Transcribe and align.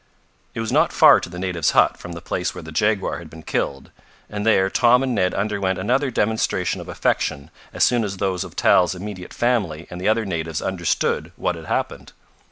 It 0.55 0.59
was 0.61 0.71
not 0.71 0.91
far 0.91 1.19
to 1.19 1.29
the 1.29 1.37
native's 1.37 1.73
hut 1.77 1.95
from 1.95 2.13
the 2.13 2.21
place 2.23 2.55
where 2.55 2.63
the 2.63 2.71
jaguar 2.71 3.19
had 3.19 3.29
been 3.29 3.43
killed, 3.43 3.91
and 4.31 4.47
there 4.47 4.67
Tom 4.67 5.03
and 5.03 5.13
Ned 5.13 5.35
underwent 5.35 5.77
another 5.77 6.09
demonstration 6.09 6.81
of 6.81 6.89
affection 6.89 7.51
as 7.71 7.83
soon 7.83 8.03
as 8.03 8.17
those 8.17 8.43
of 8.43 8.55
Tal's 8.55 8.95
immediate 8.95 9.31
family 9.31 9.85
and 9.91 10.01
the 10.01 10.07
other 10.09 10.25
natives 10.25 10.59
understood 10.59 11.31
what 11.35 11.53
had 11.53 11.65
happened. 11.65 12.13